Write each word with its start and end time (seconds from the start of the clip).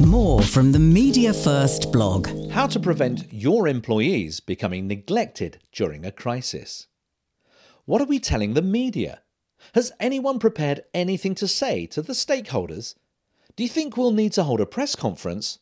More 0.00 0.42
from 0.42 0.72
the 0.72 0.78
Media 0.78 1.32
First 1.32 1.90
blog. 1.90 2.28
How 2.50 2.66
to 2.66 2.78
prevent 2.78 3.32
your 3.32 3.66
employees 3.66 4.40
becoming 4.40 4.86
neglected 4.86 5.58
during 5.72 6.04
a 6.04 6.12
crisis. 6.12 6.86
What 7.86 8.02
are 8.02 8.06
we 8.06 8.18
telling 8.18 8.52
the 8.52 8.60
media? 8.60 9.22
Has 9.74 9.92
anyone 9.98 10.38
prepared 10.38 10.84
anything 10.92 11.34
to 11.36 11.48
say 11.48 11.86
to 11.86 12.02
the 12.02 12.12
stakeholders? 12.12 12.94
Do 13.56 13.62
you 13.62 13.70
think 13.70 13.96
we'll 13.96 14.12
need 14.12 14.32
to 14.34 14.42
hold 14.42 14.60
a 14.60 14.66
press 14.66 14.94
conference? 14.94 15.60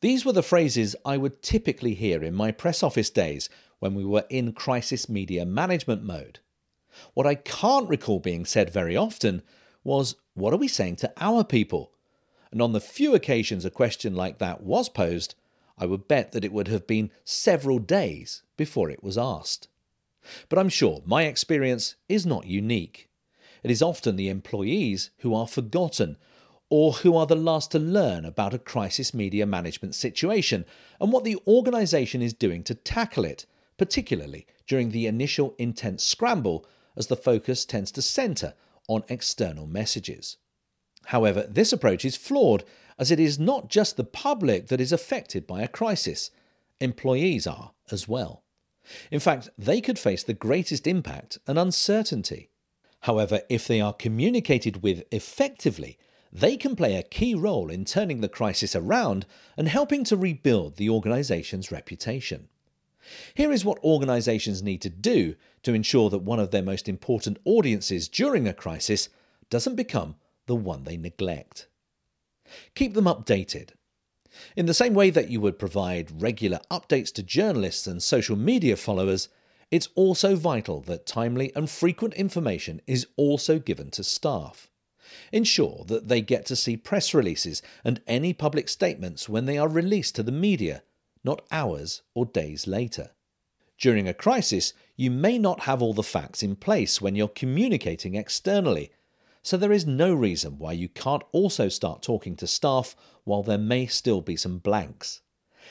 These 0.00 0.24
were 0.24 0.32
the 0.32 0.42
phrases 0.42 0.96
I 1.04 1.18
would 1.18 1.42
typically 1.42 1.92
hear 1.92 2.24
in 2.24 2.34
my 2.34 2.52
press 2.52 2.82
office 2.82 3.10
days 3.10 3.50
when 3.80 3.94
we 3.94 4.04
were 4.04 4.24
in 4.30 4.54
crisis 4.54 5.10
media 5.10 5.44
management 5.44 6.02
mode. 6.02 6.38
What 7.12 7.26
I 7.26 7.34
can't 7.34 7.88
recall 7.88 8.18
being 8.18 8.46
said 8.46 8.70
very 8.70 8.96
often 8.96 9.42
was, 9.84 10.14
What 10.32 10.54
are 10.54 10.58
we 10.58 10.68
saying 10.68 10.96
to 10.96 11.12
our 11.18 11.44
people? 11.44 11.92
And 12.52 12.60
on 12.60 12.72
the 12.72 12.80
few 12.80 13.14
occasions 13.14 13.64
a 13.64 13.70
question 13.70 14.14
like 14.14 14.38
that 14.38 14.62
was 14.62 14.88
posed, 14.88 15.34
I 15.78 15.86
would 15.86 16.08
bet 16.08 16.32
that 16.32 16.44
it 16.44 16.52
would 16.52 16.68
have 16.68 16.86
been 16.86 17.10
several 17.24 17.78
days 17.78 18.42
before 18.56 18.90
it 18.90 19.02
was 19.02 19.16
asked. 19.16 19.68
But 20.48 20.58
I'm 20.58 20.68
sure 20.68 21.02
my 21.06 21.24
experience 21.24 21.94
is 22.08 22.26
not 22.26 22.46
unique. 22.46 23.08
It 23.62 23.70
is 23.70 23.82
often 23.82 24.16
the 24.16 24.28
employees 24.28 25.10
who 25.18 25.34
are 25.34 25.46
forgotten 25.46 26.16
or 26.68 26.92
who 26.92 27.16
are 27.16 27.26
the 27.26 27.34
last 27.34 27.70
to 27.72 27.78
learn 27.78 28.24
about 28.24 28.54
a 28.54 28.58
crisis 28.58 29.12
media 29.12 29.46
management 29.46 29.94
situation 29.94 30.64
and 31.00 31.12
what 31.12 31.24
the 31.24 31.38
organisation 31.46 32.22
is 32.22 32.32
doing 32.32 32.62
to 32.64 32.74
tackle 32.74 33.24
it, 33.24 33.46
particularly 33.76 34.46
during 34.66 34.90
the 34.90 35.06
initial 35.06 35.54
intense 35.58 36.04
scramble 36.04 36.66
as 36.96 37.08
the 37.08 37.16
focus 37.16 37.64
tends 37.64 37.90
to 37.90 38.02
centre 38.02 38.54
on 38.88 39.02
external 39.08 39.66
messages. 39.66 40.36
However, 41.06 41.46
this 41.48 41.72
approach 41.72 42.04
is 42.04 42.16
flawed 42.16 42.64
as 42.98 43.10
it 43.10 43.18
is 43.18 43.38
not 43.38 43.68
just 43.68 43.96
the 43.96 44.04
public 44.04 44.68
that 44.68 44.80
is 44.80 44.92
affected 44.92 45.46
by 45.46 45.62
a 45.62 45.68
crisis, 45.68 46.30
employees 46.80 47.46
are 47.46 47.72
as 47.90 48.06
well. 48.06 48.42
In 49.10 49.20
fact, 49.20 49.48
they 49.56 49.80
could 49.80 49.98
face 49.98 50.22
the 50.22 50.34
greatest 50.34 50.86
impact 50.86 51.38
and 51.46 51.58
uncertainty. 51.58 52.50
However, 53.00 53.40
if 53.48 53.66
they 53.66 53.80
are 53.80 53.92
communicated 53.92 54.82
with 54.82 55.04
effectively, 55.10 55.98
they 56.32 56.56
can 56.56 56.76
play 56.76 56.96
a 56.96 57.02
key 57.02 57.34
role 57.34 57.70
in 57.70 57.84
turning 57.84 58.20
the 58.20 58.28
crisis 58.28 58.76
around 58.76 59.26
and 59.56 59.68
helping 59.68 60.04
to 60.04 60.16
rebuild 60.16 60.76
the 60.76 60.90
organisation's 60.90 61.72
reputation. 61.72 62.48
Here 63.34 63.50
is 63.50 63.64
what 63.64 63.82
organisations 63.82 64.62
need 64.62 64.82
to 64.82 64.90
do 64.90 65.34
to 65.62 65.74
ensure 65.74 66.10
that 66.10 66.18
one 66.18 66.38
of 66.38 66.50
their 66.50 66.62
most 66.62 66.88
important 66.88 67.38
audiences 67.44 68.08
during 68.08 68.46
a 68.46 68.52
crisis 68.52 69.08
doesn't 69.48 69.74
become 69.74 70.16
the 70.50 70.56
one 70.56 70.82
they 70.82 70.96
neglect. 70.96 71.68
Keep 72.74 72.94
them 72.94 73.04
updated. 73.04 73.70
In 74.56 74.66
the 74.66 74.74
same 74.74 74.94
way 74.94 75.10
that 75.10 75.30
you 75.30 75.40
would 75.40 75.60
provide 75.60 76.20
regular 76.20 76.58
updates 76.72 77.12
to 77.14 77.22
journalists 77.22 77.86
and 77.86 78.02
social 78.02 78.34
media 78.34 78.76
followers, 78.76 79.28
it's 79.70 79.90
also 79.94 80.34
vital 80.34 80.80
that 80.80 81.06
timely 81.06 81.52
and 81.54 81.70
frequent 81.70 82.14
information 82.14 82.80
is 82.88 83.06
also 83.16 83.60
given 83.60 83.92
to 83.92 84.02
staff. 84.02 84.68
Ensure 85.30 85.84
that 85.86 86.08
they 86.08 86.20
get 86.20 86.46
to 86.46 86.56
see 86.56 86.76
press 86.76 87.14
releases 87.14 87.62
and 87.84 88.00
any 88.08 88.32
public 88.32 88.68
statements 88.68 89.28
when 89.28 89.46
they 89.46 89.56
are 89.56 89.68
released 89.68 90.16
to 90.16 90.24
the 90.24 90.32
media, 90.32 90.82
not 91.22 91.46
hours 91.52 92.02
or 92.12 92.26
days 92.26 92.66
later. 92.66 93.10
During 93.78 94.08
a 94.08 94.14
crisis, 94.14 94.74
you 94.96 95.12
may 95.12 95.38
not 95.38 95.60
have 95.60 95.80
all 95.80 95.94
the 95.94 96.02
facts 96.02 96.42
in 96.42 96.56
place 96.56 97.00
when 97.00 97.14
you're 97.14 97.28
communicating 97.28 98.16
externally, 98.16 98.90
so 99.42 99.56
there 99.56 99.72
is 99.72 99.86
no 99.86 100.14
reason 100.14 100.58
why 100.58 100.72
you 100.72 100.88
can't 100.88 101.22
also 101.32 101.68
start 101.68 102.02
talking 102.02 102.36
to 102.36 102.46
staff 102.46 102.94
while 103.24 103.42
there 103.42 103.58
may 103.58 103.86
still 103.86 104.20
be 104.20 104.36
some 104.36 104.58
blanks. 104.58 105.22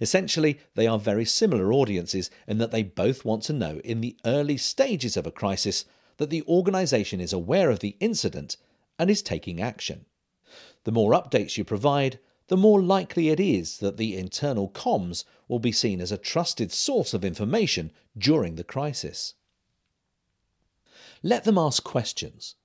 Essentially, 0.00 0.58
they 0.74 0.86
are 0.86 0.98
very 0.98 1.24
similar 1.24 1.72
audiences 1.72 2.30
in 2.46 2.58
that 2.58 2.70
they 2.70 2.82
both 2.82 3.24
want 3.24 3.42
to 3.44 3.52
know 3.52 3.80
in 3.84 4.00
the 4.00 4.16
early 4.24 4.56
stages 4.56 5.16
of 5.16 5.26
a 5.26 5.32
crisis 5.32 5.84
that 6.16 6.30
the 6.30 6.42
organisation 6.46 7.20
is 7.20 7.32
aware 7.32 7.70
of 7.70 7.80
the 7.80 7.96
incident 8.00 8.56
and 8.98 9.10
is 9.10 9.22
taking 9.22 9.60
action. 9.60 10.06
The 10.84 10.92
more 10.92 11.12
updates 11.12 11.56
you 11.56 11.64
provide, 11.64 12.18
the 12.48 12.56
more 12.56 12.82
likely 12.82 13.28
it 13.28 13.40
is 13.40 13.78
that 13.78 13.96
the 13.96 14.16
internal 14.16 14.68
comms 14.68 15.24
will 15.48 15.58
be 15.58 15.72
seen 15.72 16.00
as 16.00 16.10
a 16.12 16.18
trusted 16.18 16.72
source 16.72 17.14
of 17.14 17.24
information 17.24 17.92
during 18.16 18.56
the 18.56 18.64
crisis. 18.64 19.34
Let 21.22 21.44
them 21.44 21.58
ask 21.58 21.84
questions. 21.84 22.56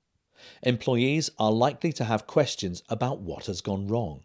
Employees 0.63 1.29
are 1.37 1.51
likely 1.51 1.93
to 1.93 2.03
have 2.03 2.27
questions 2.27 2.83
about 2.89 3.19
what 3.19 3.45
has 3.45 3.61
gone 3.61 3.87
wrong. 3.87 4.23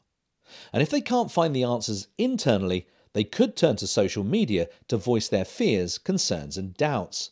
And 0.72 0.82
if 0.82 0.90
they 0.90 1.00
can't 1.00 1.30
find 1.30 1.54
the 1.54 1.64
answers 1.64 2.08
internally, 2.18 2.86
they 3.12 3.24
could 3.24 3.56
turn 3.56 3.76
to 3.76 3.86
social 3.86 4.24
media 4.24 4.68
to 4.88 4.96
voice 4.96 5.28
their 5.28 5.44
fears, 5.44 5.98
concerns, 5.98 6.56
and 6.56 6.74
doubts. 6.74 7.30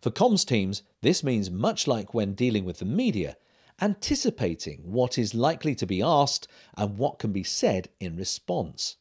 For 0.00 0.10
comms 0.10 0.46
teams, 0.46 0.82
this 1.00 1.22
means 1.22 1.50
much 1.50 1.86
like 1.86 2.14
when 2.14 2.34
dealing 2.34 2.64
with 2.64 2.78
the 2.78 2.84
media, 2.84 3.36
anticipating 3.80 4.80
what 4.84 5.18
is 5.18 5.34
likely 5.34 5.74
to 5.74 5.86
be 5.86 6.02
asked 6.02 6.48
and 6.76 6.98
what 6.98 7.18
can 7.18 7.32
be 7.32 7.44
said 7.44 7.88
in 8.00 8.16
response. 8.16 8.96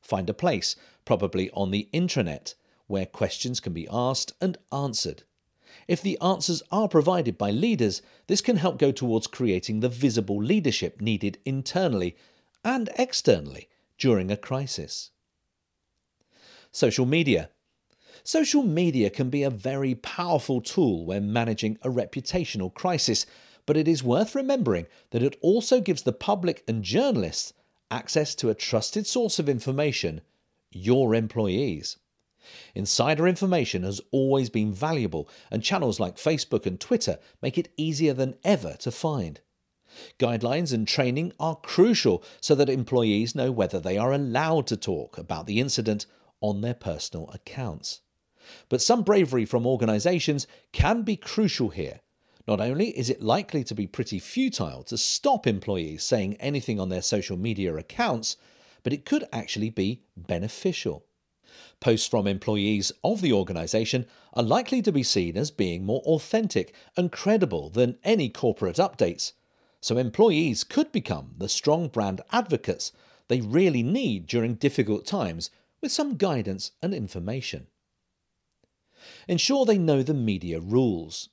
Find 0.00 0.28
a 0.30 0.34
place, 0.34 0.76
probably 1.04 1.50
on 1.50 1.70
the 1.70 1.88
intranet, 1.92 2.54
where 2.86 3.06
questions 3.06 3.60
can 3.60 3.72
be 3.72 3.88
asked 3.90 4.32
and 4.40 4.58
answered. 4.72 5.24
If 5.88 6.02
the 6.02 6.18
answers 6.20 6.62
are 6.70 6.88
provided 6.88 7.36
by 7.36 7.50
leaders, 7.50 8.02
this 8.26 8.40
can 8.40 8.56
help 8.56 8.78
go 8.78 8.92
towards 8.92 9.26
creating 9.26 9.80
the 9.80 9.88
visible 9.88 10.42
leadership 10.42 11.00
needed 11.00 11.38
internally 11.44 12.16
and 12.64 12.90
externally 12.96 13.68
during 13.98 14.30
a 14.30 14.36
crisis. 14.36 15.10
Social 16.72 17.06
media. 17.06 17.50
Social 18.22 18.62
media 18.62 19.10
can 19.10 19.30
be 19.30 19.42
a 19.42 19.50
very 19.50 19.94
powerful 19.94 20.60
tool 20.60 21.06
when 21.06 21.32
managing 21.32 21.78
a 21.82 21.88
reputational 21.88 22.72
crisis, 22.72 23.26
but 23.66 23.76
it 23.76 23.88
is 23.88 24.04
worth 24.04 24.34
remembering 24.34 24.86
that 25.10 25.22
it 25.22 25.36
also 25.40 25.80
gives 25.80 26.02
the 26.02 26.12
public 26.12 26.62
and 26.68 26.82
journalists 26.82 27.52
access 27.90 28.34
to 28.36 28.50
a 28.50 28.54
trusted 28.54 29.06
source 29.06 29.38
of 29.38 29.48
information 29.48 30.20
your 30.70 31.14
employees. 31.14 31.96
Insider 32.74 33.28
information 33.28 33.82
has 33.82 34.00
always 34.10 34.50
been 34.50 34.72
valuable, 34.72 35.28
and 35.50 35.62
channels 35.62 36.00
like 36.00 36.16
Facebook 36.16 36.66
and 36.66 36.80
Twitter 36.80 37.18
make 37.42 37.58
it 37.58 37.72
easier 37.76 38.14
than 38.14 38.36
ever 38.44 38.76
to 38.80 38.90
find. 38.90 39.40
Guidelines 40.18 40.72
and 40.72 40.86
training 40.86 41.32
are 41.40 41.56
crucial 41.56 42.22
so 42.40 42.54
that 42.54 42.68
employees 42.68 43.34
know 43.34 43.50
whether 43.50 43.80
they 43.80 43.98
are 43.98 44.12
allowed 44.12 44.66
to 44.68 44.76
talk 44.76 45.18
about 45.18 45.46
the 45.46 45.60
incident 45.60 46.06
on 46.40 46.60
their 46.60 46.74
personal 46.74 47.28
accounts. 47.30 48.00
But 48.68 48.80
some 48.80 49.02
bravery 49.02 49.44
from 49.44 49.66
organisations 49.66 50.46
can 50.72 51.02
be 51.02 51.16
crucial 51.16 51.70
here. 51.70 52.00
Not 52.48 52.60
only 52.60 52.96
is 52.98 53.10
it 53.10 53.22
likely 53.22 53.62
to 53.64 53.74
be 53.74 53.86
pretty 53.86 54.18
futile 54.18 54.82
to 54.84 54.96
stop 54.96 55.46
employees 55.46 56.02
saying 56.02 56.34
anything 56.36 56.80
on 56.80 56.88
their 56.88 57.02
social 57.02 57.36
media 57.36 57.74
accounts, 57.76 58.36
but 58.82 58.92
it 58.92 59.04
could 59.04 59.24
actually 59.32 59.70
be 59.70 60.02
beneficial. 60.16 61.04
Posts 61.80 62.06
from 62.06 62.26
employees 62.26 62.92
of 63.02 63.20
the 63.20 63.32
organisation 63.32 64.06
are 64.34 64.42
likely 64.42 64.82
to 64.82 64.92
be 64.92 65.02
seen 65.02 65.36
as 65.36 65.50
being 65.50 65.84
more 65.84 66.02
authentic 66.02 66.74
and 66.96 67.10
credible 67.10 67.70
than 67.70 67.98
any 68.04 68.28
corporate 68.28 68.76
updates, 68.76 69.32
so 69.80 69.96
employees 69.96 70.62
could 70.64 70.92
become 70.92 71.34
the 71.38 71.48
strong 71.48 71.88
brand 71.88 72.20
advocates 72.32 72.92
they 73.28 73.40
really 73.40 73.82
need 73.82 74.26
during 74.26 74.54
difficult 74.54 75.06
times 75.06 75.50
with 75.80 75.92
some 75.92 76.16
guidance 76.16 76.72
and 76.82 76.92
information. 76.92 77.68
Ensure 79.28 79.64
they 79.64 79.78
know 79.78 80.02
the 80.02 80.12
media 80.12 80.60
rules. 80.60 81.30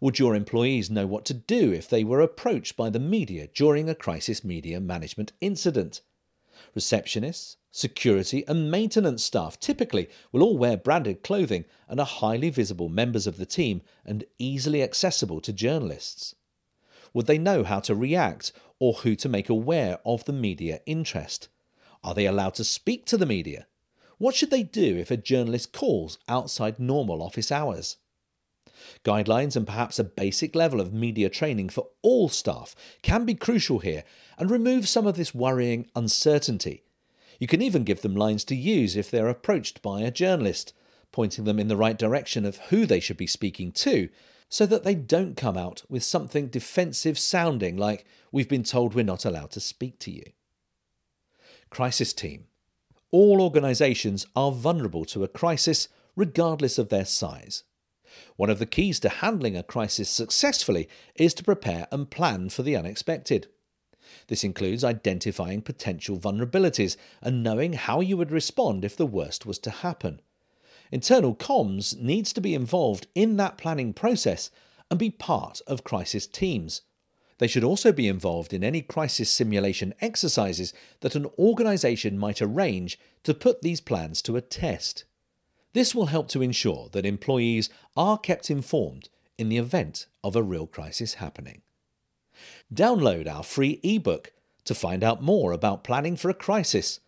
Would 0.00 0.18
your 0.18 0.34
employees 0.34 0.90
know 0.90 1.06
what 1.06 1.24
to 1.26 1.34
do 1.34 1.72
if 1.72 1.88
they 1.88 2.04
were 2.04 2.20
approached 2.20 2.76
by 2.76 2.90
the 2.90 2.98
media 2.98 3.48
during 3.48 3.88
a 3.88 3.94
crisis 3.94 4.42
media 4.42 4.80
management 4.80 5.32
incident? 5.40 6.00
Receptionists, 6.76 7.56
security, 7.70 8.44
and 8.48 8.70
maintenance 8.70 9.22
staff 9.22 9.60
typically 9.60 10.08
will 10.32 10.42
all 10.42 10.56
wear 10.56 10.76
branded 10.76 11.22
clothing 11.22 11.64
and 11.88 12.00
are 12.00 12.06
highly 12.06 12.50
visible 12.50 12.88
members 12.88 13.26
of 13.26 13.36
the 13.36 13.46
team 13.46 13.82
and 14.04 14.24
easily 14.38 14.82
accessible 14.82 15.40
to 15.40 15.52
journalists. 15.52 16.34
Would 17.12 17.26
they 17.26 17.38
know 17.38 17.64
how 17.64 17.80
to 17.80 17.94
react 17.94 18.52
or 18.78 18.94
who 18.94 19.14
to 19.16 19.28
make 19.28 19.48
aware 19.48 19.98
of 20.04 20.24
the 20.24 20.32
media 20.32 20.80
interest? 20.86 21.48
Are 22.02 22.14
they 22.14 22.26
allowed 22.26 22.54
to 22.54 22.64
speak 22.64 23.04
to 23.06 23.16
the 23.16 23.26
media? 23.26 23.66
What 24.18 24.34
should 24.34 24.50
they 24.50 24.62
do 24.62 24.96
if 24.96 25.10
a 25.10 25.16
journalist 25.16 25.72
calls 25.72 26.18
outside 26.28 26.78
normal 26.78 27.22
office 27.22 27.52
hours? 27.52 27.96
Guidelines 29.04 29.56
and 29.56 29.66
perhaps 29.66 29.98
a 29.98 30.04
basic 30.04 30.54
level 30.54 30.80
of 30.80 30.92
media 30.92 31.28
training 31.28 31.68
for 31.68 31.88
all 32.02 32.28
staff 32.28 32.74
can 33.02 33.24
be 33.24 33.34
crucial 33.34 33.80
here 33.80 34.04
and 34.38 34.50
remove 34.50 34.88
some 34.88 35.06
of 35.06 35.16
this 35.16 35.34
worrying 35.34 35.88
uncertainty. 35.94 36.82
You 37.38 37.46
can 37.46 37.62
even 37.62 37.84
give 37.84 38.02
them 38.02 38.16
lines 38.16 38.44
to 38.44 38.56
use 38.56 38.96
if 38.96 39.10
they're 39.10 39.28
approached 39.28 39.82
by 39.82 40.02
a 40.02 40.10
journalist, 40.10 40.72
pointing 41.12 41.44
them 41.44 41.58
in 41.58 41.68
the 41.68 41.76
right 41.76 41.98
direction 41.98 42.44
of 42.44 42.56
who 42.68 42.86
they 42.86 43.00
should 43.00 43.16
be 43.16 43.26
speaking 43.26 43.72
to, 43.72 44.08
so 44.48 44.64
that 44.66 44.84
they 44.84 44.94
don't 44.94 45.36
come 45.36 45.56
out 45.56 45.82
with 45.88 46.04
something 46.04 46.48
defensive 46.48 47.18
sounding 47.18 47.76
like, 47.76 48.04
We've 48.32 48.48
been 48.48 48.64
told 48.64 48.94
we're 48.94 49.04
not 49.04 49.24
allowed 49.24 49.50
to 49.52 49.60
speak 49.60 49.98
to 50.00 50.10
you. 50.10 50.24
crisis 51.70 52.12
team. 52.12 52.46
All 53.10 53.40
organisations 53.40 54.26
are 54.36 54.52
vulnerable 54.52 55.04
to 55.06 55.24
a 55.24 55.28
crisis 55.28 55.88
regardless 56.16 56.78
of 56.78 56.88
their 56.88 57.04
size. 57.04 57.64
One 58.36 58.50
of 58.50 58.58
the 58.58 58.66
keys 58.66 59.00
to 59.00 59.08
handling 59.08 59.56
a 59.56 59.62
crisis 59.62 60.08
successfully 60.08 60.88
is 61.14 61.34
to 61.34 61.44
prepare 61.44 61.86
and 61.90 62.10
plan 62.10 62.48
for 62.48 62.62
the 62.62 62.76
unexpected. 62.76 63.48
This 64.28 64.44
includes 64.44 64.84
identifying 64.84 65.62
potential 65.62 66.18
vulnerabilities 66.18 66.96
and 67.20 67.42
knowing 67.42 67.74
how 67.74 68.00
you 68.00 68.16
would 68.16 68.30
respond 68.30 68.84
if 68.84 68.96
the 68.96 69.06
worst 69.06 69.46
was 69.46 69.58
to 69.60 69.70
happen. 69.70 70.20
Internal 70.92 71.34
comms 71.34 71.98
needs 71.98 72.32
to 72.32 72.40
be 72.40 72.54
involved 72.54 73.06
in 73.14 73.36
that 73.36 73.58
planning 73.58 73.92
process 73.92 74.50
and 74.90 74.98
be 74.98 75.10
part 75.10 75.60
of 75.66 75.84
crisis 75.84 76.26
teams. 76.26 76.82
They 77.38 77.48
should 77.48 77.64
also 77.64 77.92
be 77.92 78.08
involved 78.08 78.52
in 78.52 78.64
any 78.64 78.80
crisis 78.80 79.30
simulation 79.30 79.94
exercises 80.00 80.72
that 81.00 81.14
an 81.14 81.26
organisation 81.38 82.18
might 82.18 82.40
arrange 82.40 82.98
to 83.24 83.34
put 83.34 83.62
these 83.62 83.80
plans 83.80 84.22
to 84.22 84.36
a 84.36 84.40
test. 84.40 85.04
This 85.76 85.94
will 85.94 86.06
help 86.06 86.28
to 86.28 86.40
ensure 86.40 86.88
that 86.92 87.04
employees 87.04 87.68
are 87.98 88.16
kept 88.16 88.50
informed 88.50 89.10
in 89.36 89.50
the 89.50 89.58
event 89.58 90.06
of 90.24 90.34
a 90.34 90.42
real 90.42 90.66
crisis 90.66 91.14
happening. 91.20 91.60
Download 92.72 93.28
our 93.28 93.42
free 93.42 93.78
ebook 93.82 94.32
to 94.64 94.74
find 94.74 95.04
out 95.04 95.22
more 95.22 95.52
about 95.52 95.84
planning 95.84 96.16
for 96.16 96.30
a 96.30 96.34
crisis. 96.34 97.00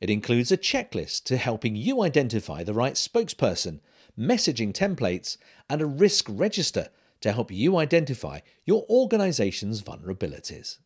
It 0.00 0.10
includes 0.10 0.50
a 0.50 0.56
checklist 0.56 1.22
to 1.26 1.36
helping 1.36 1.76
you 1.76 2.02
identify 2.02 2.64
the 2.64 2.74
right 2.74 2.94
spokesperson, 2.94 3.78
messaging 4.18 4.72
templates, 4.72 5.36
and 5.70 5.80
a 5.80 5.86
risk 5.86 6.26
register 6.28 6.88
to 7.20 7.30
help 7.30 7.52
you 7.52 7.76
identify 7.76 8.40
your 8.64 8.84
organisation's 8.90 9.82
vulnerabilities. 9.82 10.78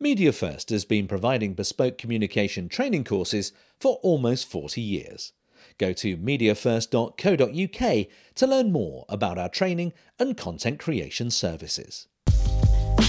Media 0.00 0.32
First 0.32 0.70
has 0.70 0.84
been 0.84 1.06
providing 1.06 1.54
bespoke 1.54 1.98
communication 1.98 2.68
training 2.68 3.04
courses 3.04 3.52
for 3.78 4.00
almost 4.02 4.50
40 4.50 4.80
years. 4.80 5.32
Go 5.78 5.92
to 5.94 6.16
mediafirst.co.uk 6.16 8.06
to 8.34 8.46
learn 8.46 8.72
more 8.72 9.04
about 9.08 9.38
our 9.38 9.48
training 9.48 9.92
and 10.18 10.36
content 10.36 10.78
creation 10.78 11.30
services. 11.30 12.08